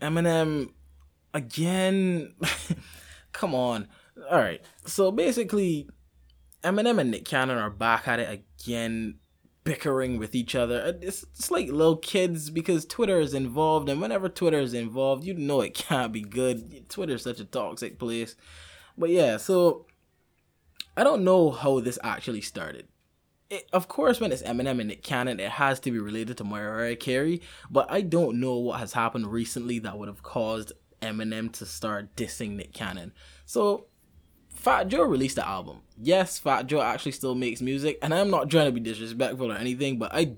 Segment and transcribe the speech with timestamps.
[0.00, 0.70] Eminem
[1.34, 2.34] again.
[3.32, 3.88] Come on.
[4.30, 4.62] All right.
[4.86, 5.88] So basically,
[6.64, 9.16] Eminem and Nick Cannon are back at it again,
[9.64, 10.82] bickering with each other.
[10.82, 15.24] Uh, it's, it's like little kids because Twitter is involved, and whenever Twitter is involved,
[15.24, 16.88] you know it can't be good.
[16.88, 18.36] Twitter is such a toxic place.
[18.98, 19.86] But yeah, so
[20.96, 22.88] I don't know how this actually started.
[23.48, 26.44] It, of course, when it's Eminem and Nick Cannon, it has to be related to
[26.44, 27.42] Mariah Carey.
[27.70, 32.16] But I don't know what has happened recently that would have caused Eminem to start
[32.16, 33.12] dissing Nick Cannon.
[33.44, 33.86] So
[34.48, 35.82] Fat Joe released the album.
[35.96, 39.56] Yes, Fat Joe actually still makes music, and I'm not trying to be disrespectful or
[39.56, 40.36] anything, but I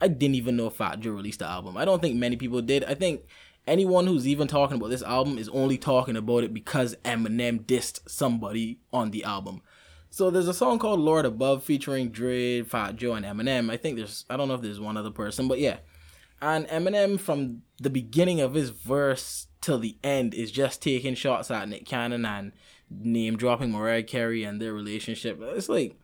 [0.00, 1.76] I didn't even know Fat Joe released the album.
[1.76, 2.84] I don't think many people did.
[2.84, 3.22] I think
[3.66, 8.08] anyone who's even talking about this album is only talking about it because Eminem dissed
[8.08, 9.62] somebody on the album.
[10.10, 13.70] So there's a song called Lord Above featuring Dre, Fat Joe, and Eminem.
[13.70, 15.78] I think there's I don't know if there's one other person, but yeah.
[16.40, 21.50] And Eminem from the beginning of his verse till the end is just taking shots
[21.50, 22.52] at Nick Cannon and
[22.90, 25.38] name dropping Mariah Carey and their relationship.
[25.40, 25.98] It's like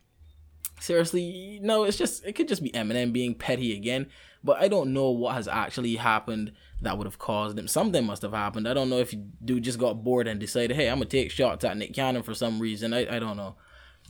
[0.80, 4.08] seriously, no, it's just it could just be Eminem being petty again.
[4.44, 7.68] But I don't know what has actually happened that would have caused him.
[7.68, 8.66] Something must have happened.
[8.66, 11.64] I don't know if dude just got bored and decided, hey, I'm gonna take shots
[11.64, 12.92] at Nick Cannon for some reason.
[12.92, 13.54] I, I don't know.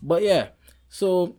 [0.02, 0.48] But yeah,
[0.88, 1.36] so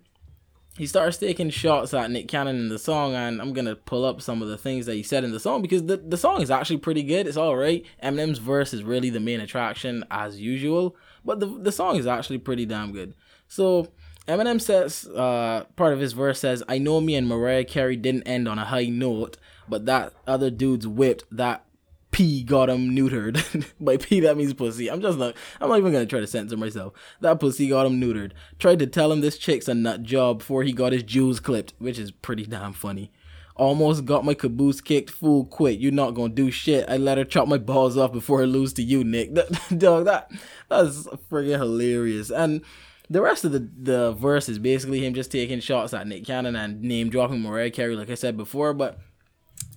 [0.78, 4.22] he starts taking shots at Nick Cannon in the song, and I'm gonna pull up
[4.22, 6.50] some of the things that he said in the song because the, the song is
[6.50, 7.28] actually pretty good.
[7.28, 7.86] It's all right.
[8.02, 12.39] Eminem's verse is really the main attraction as usual, but the the song is actually
[12.39, 13.14] pretty damn good.
[13.47, 13.89] So
[14.28, 18.23] Eminem says, uh, part of his verse says, "I know me and Mariah Carey didn't
[18.23, 21.66] end on a high note, but that other dude's whipped that
[22.14, 23.66] P got him neutered.
[23.80, 24.89] By P that means pussy.
[24.89, 26.94] I'm just not I'm not even gonna try to censor myself.
[27.20, 28.31] That pussy got him neutered.
[28.59, 31.73] Tried to tell him this chick's a nut job before he got his jewels clipped,
[31.80, 33.11] which is pretty damn funny.
[33.55, 35.09] Almost got my caboose kicked.
[35.09, 35.80] Fool quit.
[35.80, 36.88] You're not gonna do shit.
[36.88, 39.33] I let her chop my balls off before I lose to you, Nick.
[39.77, 40.31] dog, that
[40.70, 42.30] that's friggin' hilarious.
[42.30, 42.61] And
[43.09, 46.55] the rest of the the verse is basically him just taking shots at Nick Cannon
[46.55, 48.99] and name dropping Mariah Carey, like I said before, but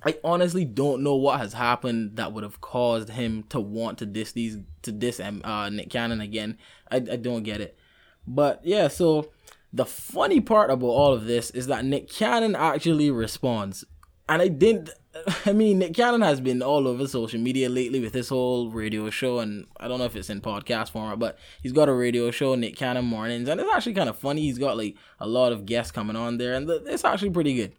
[0.06, 4.06] I honestly don't know what has happened that would have caused him to want to
[4.06, 6.58] diss these to diss uh, Nick Cannon again.
[6.88, 7.76] I, I don't get it.
[8.24, 9.32] But yeah, so
[9.72, 13.84] the funny part about all of this is that Nick Cannon actually responds.
[14.28, 14.90] And I didn't
[15.46, 19.10] I mean Nick Cannon has been all over social media lately with his whole radio
[19.10, 22.30] show and I don't know if it's in podcast format, but he's got a radio
[22.30, 24.42] show, Nick Cannon Mornings, and it's actually kind of funny.
[24.42, 27.72] He's got like a lot of guests coming on there and it's actually pretty good.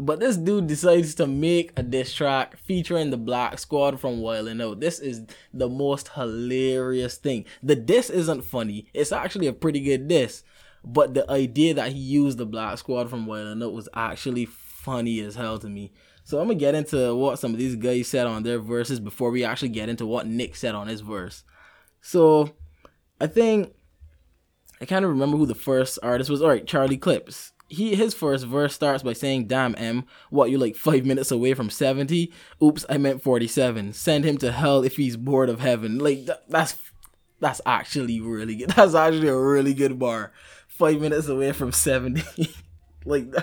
[0.00, 4.48] But this dude decides to make a diss track featuring the Black Squad from Wild
[4.60, 4.80] Out.
[4.80, 7.44] This is the most hilarious thing.
[7.62, 8.86] The diss isn't funny.
[8.94, 10.42] It's actually a pretty good diss.
[10.82, 15.20] But the idea that he used the Black Squad from Wild Out was actually funny
[15.20, 15.92] as hell to me.
[16.24, 19.30] So I'm gonna get into what some of these guys said on their verses before
[19.30, 21.44] we actually get into what Nick said on his verse.
[22.00, 22.54] So
[23.20, 23.74] I think
[24.80, 26.40] I kind of remember who the first artist was.
[26.40, 30.58] All right, Charlie Clips he his first verse starts by saying, "Damn M, what you
[30.58, 32.32] like five minutes away from 70?
[32.62, 33.92] Oops, I meant 47.
[33.92, 36.76] Send him to hell if he's bored of heaven." Like th- that's
[37.38, 38.70] that's actually really good.
[38.76, 40.32] That's actually a really good bar.
[40.68, 42.22] Five minutes away from 70.
[43.06, 43.34] like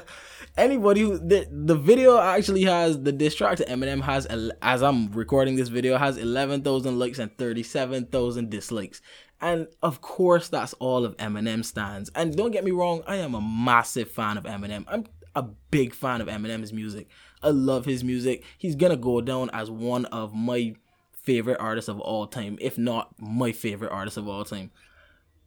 [0.58, 4.26] anybody who the, the video actually has the to Eminem has
[4.62, 9.02] as I'm recording this video has 11,000 likes and 37,000 dislikes.
[9.40, 12.10] And of course, that's all of Eminem stans.
[12.16, 14.86] And don't get me wrong, I am a massive fan of Eminem.
[14.88, 15.06] I'm
[15.36, 17.08] a big fan of Eminem's music.
[17.44, 18.44] I love his music.
[18.58, 20.76] He's gonna go down as one of my
[21.12, 24.72] favorite artists of all time, if not my favorite artist of all time.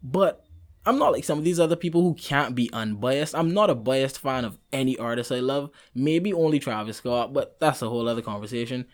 [0.03, 0.45] But
[0.87, 3.34] I'm not like some of these other people who can't be unbiased.
[3.34, 5.71] I'm not a biased fan of any artist I love.
[5.95, 8.87] Maybe only Travis Scott, but that's a whole other conversation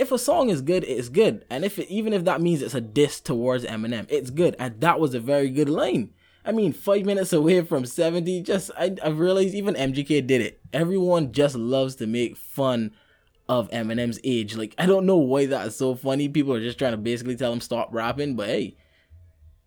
[0.00, 1.44] if a song is good, it's good.
[1.50, 4.56] And if it, even if that means it's a diss towards Eminem, it's good.
[4.58, 6.10] And that was a very good line.
[6.42, 10.60] I mean, five minutes away from 70, just, I, I realized even MGK did it.
[10.72, 12.92] Everyone just loves to make fun
[13.46, 14.56] of Eminem's age.
[14.56, 16.30] Like, I don't know why that is so funny.
[16.30, 18.78] People are just trying to basically tell him stop rapping, but hey,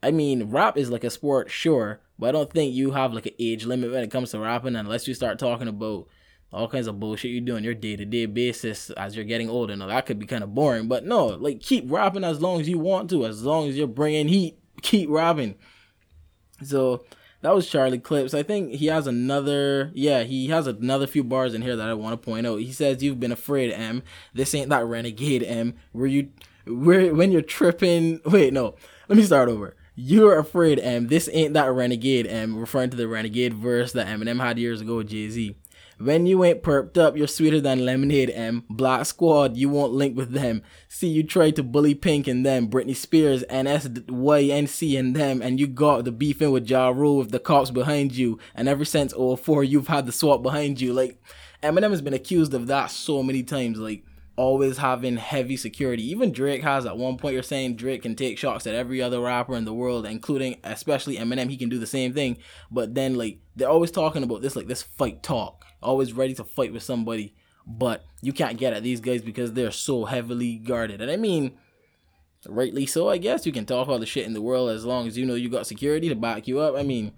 [0.01, 3.27] I mean, rap is like a sport, sure, but I don't think you have like
[3.27, 6.07] an age limit when it comes to rapping unless you start talking about
[6.53, 9.49] all kinds of bullshit you do on your day to day basis as you're getting
[9.49, 9.75] older.
[9.75, 12.69] Now that could be kind of boring, but no, like keep rapping as long as
[12.69, 15.55] you want to, as long as you're bringing heat, keep rapping.
[16.63, 17.03] So
[17.41, 18.33] that was Charlie Clips.
[18.33, 21.93] I think he has another, yeah, he has another few bars in here that I
[21.93, 22.57] want to point out.
[22.57, 24.03] He says, "You've been afraid, M.
[24.33, 25.73] This ain't that renegade, M.
[25.91, 26.29] Were you,
[26.65, 28.21] where when you're tripping?
[28.25, 28.75] Wait, no.
[29.09, 31.07] Let me start over." You're afraid, M.
[31.07, 32.57] This ain't that renegade, M.
[32.57, 35.55] Referring to the renegade verse that Eminem had years ago with Jay Z
[35.97, 38.63] When you ain't perped up, you're sweeter than lemonade, M.
[38.69, 40.63] Black Squad, you won't link with them.
[40.87, 45.67] See, you tried to bully Pink and them, Britney Spears, NSYNC and them, and you
[45.67, 48.39] got the beefing with Ja Rule with the cops behind you.
[48.55, 50.93] And ever since 04, you've had the SWAT behind you.
[50.93, 51.21] Like,
[51.61, 53.79] Eminem has been accused of that so many times.
[53.79, 54.03] Like,
[54.35, 56.03] always having heavy security.
[56.09, 59.21] Even Drake has at one point you're saying Drake can take shots at every other
[59.21, 61.49] rapper in the world, including especially Eminem.
[61.49, 62.37] He can do the same thing.
[62.71, 66.43] But then like they're always talking about this like this fight talk, always ready to
[66.43, 67.33] fight with somebody.
[67.65, 71.01] But you can't get at these guys because they're so heavily guarded.
[71.01, 71.57] And I mean,
[72.47, 73.45] rightly so, I guess.
[73.45, 75.49] You can talk all the shit in the world as long as you know you
[75.49, 76.75] got security to back you up.
[76.75, 77.13] I mean,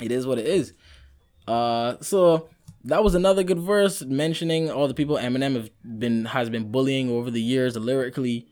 [0.00, 0.74] it is what it is.
[1.46, 2.48] Uh so
[2.84, 7.10] that was another good verse mentioning all the people Eminem have been has been bullying
[7.10, 8.46] over the years lyrically.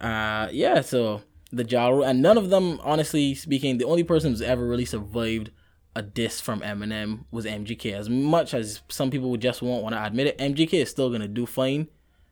[0.00, 1.22] Uh, yeah, so
[1.52, 5.50] the Ja and none of them, honestly speaking, the only person who's ever really survived
[5.96, 7.94] a diss from Eminem was MGK.
[7.94, 11.10] As much as some people would just won't want to admit it, MGK is still
[11.10, 11.88] gonna do fine.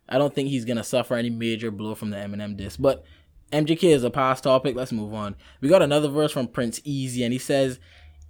[0.07, 3.05] I don't think he's gonna suffer any major blow from the Eminem diss, but
[3.53, 4.77] MGK is a past topic.
[4.77, 5.35] Let's move on.
[5.63, 7.79] We got another verse from Prince Easy, and he says,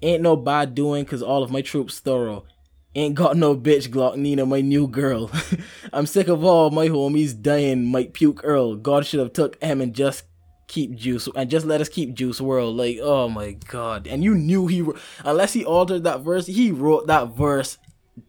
[0.03, 2.45] "Ain't no bad doing, cause all of my troops thorough."
[2.97, 5.29] Ain't got no bitch Glock Nina, my new girl.
[5.93, 8.77] I'm sick of all my homies dying, might puke Earl.
[8.77, 10.23] God should have took him and just
[10.75, 12.77] keep Juice and just let us keep Juice WRLD.
[12.77, 14.07] Like, oh my god.
[14.09, 14.85] And you knew he
[15.25, 17.79] unless he altered that verse, he wrote that verse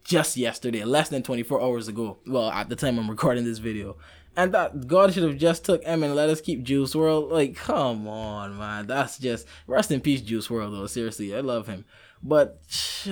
[0.04, 2.18] just yesterday, less than 24 hours ago.
[2.26, 3.96] Well, at the time I'm recording this video.
[4.36, 7.30] And that God should have just took him and let us keep Juice WRLD.
[7.30, 8.86] Like, come on, man.
[8.86, 10.72] That's just rest in peace, Juice WRLD.
[10.72, 10.86] though.
[10.86, 11.84] Seriously, I love him.
[12.22, 12.60] But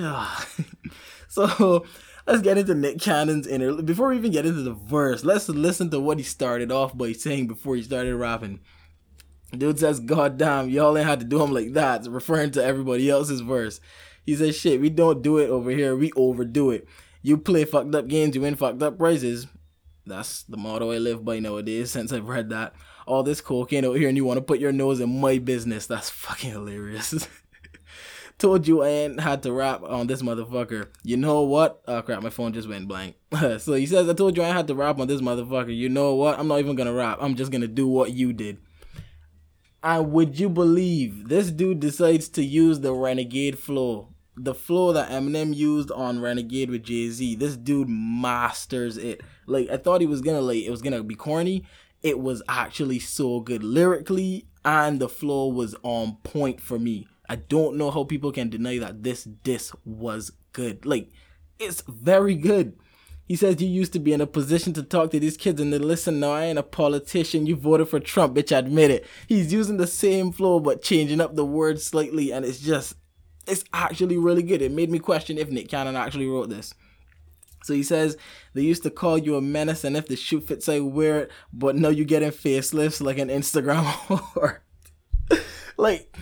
[1.27, 1.85] So
[2.25, 3.81] let's get into Nick Cannon's inner.
[3.81, 7.11] Before we even get into the verse, let's listen to what he started off by
[7.11, 8.61] saying before he started rapping.
[9.57, 13.09] Dude says, God damn, y'all ain't had to do him like that, referring to everybody
[13.09, 13.79] else's verse.
[14.25, 16.87] He says, shit, we don't do it over here, we overdo it.
[17.21, 19.47] You play fucked up games, you win fucked up prizes.
[20.05, 22.73] That's the motto I live by nowadays since I've read that.
[23.07, 25.87] All this cocaine out here and you want to put your nose in my business.
[25.87, 27.27] That's fucking hilarious.
[28.37, 30.89] Told you I ain't had to rap on this motherfucker.
[31.03, 31.81] You know what?
[31.87, 33.15] Oh crap, my phone just went blank.
[33.59, 35.75] so he says, I told you I had to rap on this motherfucker.
[35.75, 36.37] You know what?
[36.37, 37.19] I'm not even gonna rap.
[37.21, 38.57] I'm just gonna do what you did.
[39.85, 44.09] And would you believe this dude decides to use the renegade flow?
[44.35, 47.35] The flow that Eminem used on Renegade with Jay Z.
[47.35, 49.21] This dude masters it.
[49.45, 51.65] Like I thought he was gonna like it was gonna be corny.
[52.01, 57.07] It was actually so good lyrically, and the flow was on point for me.
[57.29, 60.85] I don't know how people can deny that this disc was good.
[60.85, 61.11] Like,
[61.59, 62.75] it's very good.
[63.27, 65.73] He says you used to be in a position to talk to these kids and
[65.73, 66.19] they listen.
[66.19, 67.47] Now I ain't a politician.
[67.47, 68.55] You voted for Trump, bitch.
[68.55, 69.07] Admit it.
[69.27, 72.95] He's using the same flow but changing up the words slightly, and it's just,
[73.47, 74.61] it's actually really good.
[74.61, 76.73] It made me question if Nick Cannon actually wrote this.
[77.63, 78.15] So he says
[78.53, 81.31] they used to call you a menace, and if the shoe fits, I wear it.
[81.51, 84.59] But no, you getting facelifts like an Instagram whore.
[85.77, 86.15] like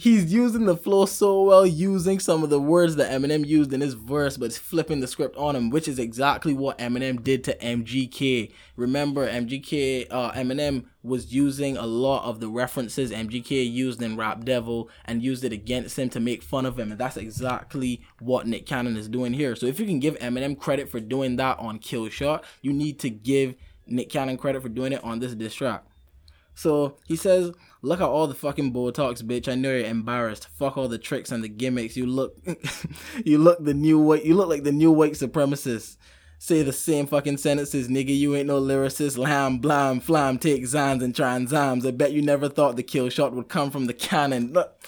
[0.00, 3.82] he's using the flow so well, using some of the words that Eminem used in
[3.82, 7.56] his verse, but flipping the script on him, which is exactly what Eminem did to
[7.58, 8.50] MGK.
[8.76, 14.44] Remember, MGK, uh, Eminem was using a lot of the references MGK used in Rap
[14.44, 18.46] Devil and used it against him to make fun of him, and that's exactly what
[18.46, 19.54] Nick Cannon is doing here.
[19.54, 22.98] So if you can give Eminem credit for doing that on Kill Shot, you need
[23.00, 23.54] to give
[23.86, 25.84] Nick Cannon credit for doing it on this diss track.
[26.60, 29.50] So he says, Look at all the fucking Botox, bitch.
[29.50, 30.46] I know you're embarrassed.
[30.48, 31.96] Fuck all the tricks and the gimmicks.
[31.96, 32.36] You look
[33.24, 35.96] you look the new white you look like the new white supremacist.
[36.38, 38.14] Say the same fucking sentences, nigga.
[38.14, 39.16] You ain't no lyricist.
[39.16, 41.86] Lamb, blam, flam, take zans and tranzams.
[41.86, 44.52] I bet you never thought the kill shot would come from the cannon.
[44.52, 44.78] Look.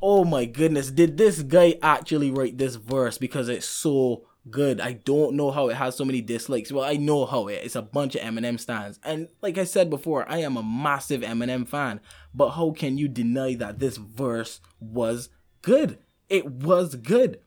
[0.00, 0.90] Oh my goodness.
[0.90, 3.18] Did this guy actually write this verse?
[3.18, 4.80] Because it's so good.
[4.80, 6.72] I don't know how it has so many dislikes.
[6.72, 7.60] Well, I know how it.
[7.62, 8.98] It's a bunch of Eminem stans.
[9.04, 12.00] And like I said before, I am a massive Eminem fan.
[12.34, 15.28] But how can you deny that this verse was
[15.62, 15.98] good?
[16.28, 17.40] It was good.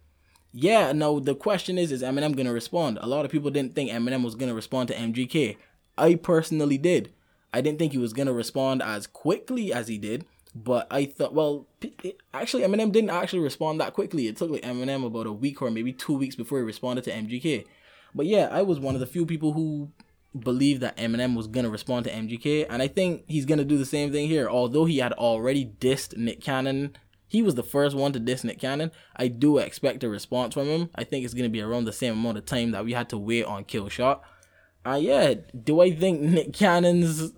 [0.51, 2.97] Yeah, no, the question is, is Eminem gonna respond?
[3.01, 5.57] A lot of people didn't think Eminem was gonna respond to MGK.
[5.97, 7.11] I personally did.
[7.51, 10.25] I didn't think he was gonna respond as quickly as he did.
[10.55, 11.67] But I thought, well,
[12.33, 14.27] actually, Eminem didn't actually respond that quickly.
[14.27, 17.11] It took like Eminem about a week or maybe two weeks before he responded to
[17.11, 17.65] MGK.
[18.15, 19.91] But yeah, I was one of the few people who
[20.39, 23.85] believed that Eminem was gonna respond to MGK, and I think he's gonna do the
[23.85, 24.49] same thing here.
[24.49, 26.95] Although he had already dissed Nick Cannon,
[27.27, 28.91] he was the first one to diss Nick Cannon.
[29.15, 30.89] I do expect a response from him.
[30.95, 33.17] I think it's gonna be around the same amount of time that we had to
[33.17, 34.23] wait on Kill Shot.
[34.85, 35.33] Uh yeah,
[35.63, 37.33] do I think Nick Cannon's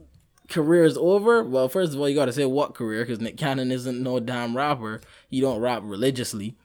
[0.50, 3.72] career is over, well, first of all, you gotta say what career, because Nick Cannon
[3.72, 5.02] isn't no damn rapper.
[5.30, 6.56] He don't rap religiously.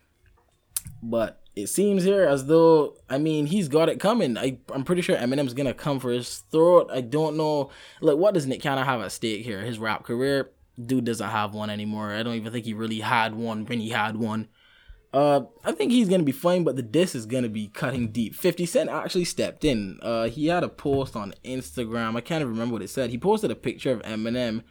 [1.03, 4.39] But it seems here as though I mean he's got it coming.
[4.39, 6.91] I I'm pretty sure Eminem's gonna come for his throat.
[6.93, 7.71] I don't know
[8.01, 9.61] like what does Nick Cannon have at stake here?
[9.61, 10.51] His rap career,
[10.83, 12.12] dude doesn't have one anymore.
[12.12, 14.49] I don't even think he really had one when he had one.
[15.12, 18.35] Uh, I think he's gonna be fine, but the diss is gonna be cutting deep.
[18.35, 19.99] Fifty Cent actually stepped in.
[20.02, 22.16] Uh, he had a post on Instagram.
[22.16, 23.11] I can't even remember what it said.
[23.11, 24.62] He posted a picture of Eminem,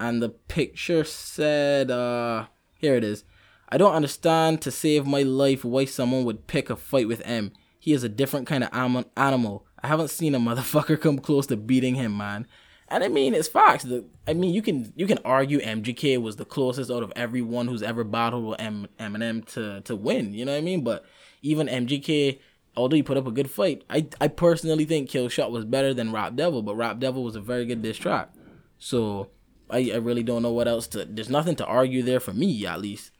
[0.00, 2.46] and the picture said, uh,
[2.78, 3.24] here it is.
[3.68, 7.52] I don't understand to save my life why someone would pick a fight with M.
[7.78, 8.70] He is a different kind of
[9.16, 9.66] animal.
[9.82, 12.46] I haven't seen a motherfucker come close to beating him, man.
[12.92, 13.84] I mean, it's Fox.
[13.84, 17.68] The, I mean, you can you can argue MGK was the closest out of everyone
[17.68, 20.34] who's ever battled with M- Eminem to to win.
[20.34, 20.82] You know what I mean?
[20.82, 21.04] But
[21.42, 22.38] even MGK,
[22.76, 26.12] although he put up a good fight, I I personally think Killshot was better than
[26.12, 26.62] Rap Devil.
[26.62, 28.30] But Rap Devil was a very good diss track.
[28.78, 29.28] So
[29.70, 31.04] I I really don't know what else to.
[31.04, 33.12] There's nothing to argue there for me at least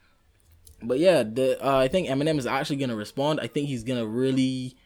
[0.83, 3.41] but yeah, the uh, I think Eminem is actually gonna respond.
[3.41, 4.77] I think he's gonna really.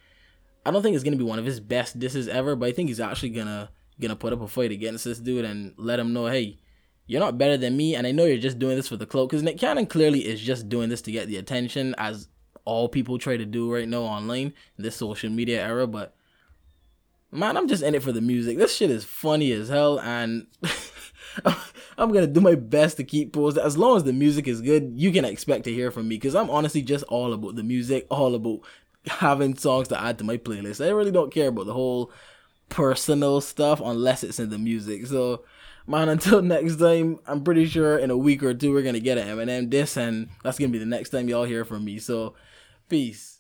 [0.65, 2.89] I don't think it's gonna be one of his best disses ever, but I think
[2.89, 6.27] he's actually gonna gonna put up a fight against this dude and let him know,
[6.27, 6.59] hey,
[7.07, 9.31] you're not better than me, and I know you're just doing this for the cloak.
[9.31, 12.29] Because Nick Cannon clearly is just doing this to get the attention, as
[12.65, 15.87] all people try to do right now online in this social media era.
[15.87, 16.15] But
[17.31, 18.59] man, I'm just in it for the music.
[18.59, 20.49] This shit is funny as hell, and
[21.99, 23.63] I'm gonna do my best to keep posted.
[23.63, 26.35] As long as the music is good, you can expect to hear from me because
[26.35, 28.61] I'm honestly just all about the music, all about
[29.07, 30.85] having songs to add to my playlist.
[30.85, 32.11] I really don't care about the whole
[32.69, 35.07] personal stuff unless it's in the music.
[35.07, 35.45] So,
[35.87, 39.19] man, until next time, I'm pretty sure in a week or two we're gonna get
[39.19, 41.99] an Eminem diss, and that's gonna be the next time y'all hear from me.
[41.99, 42.35] So,
[42.89, 43.36] peace.